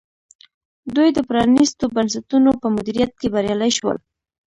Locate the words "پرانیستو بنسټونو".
1.29-2.51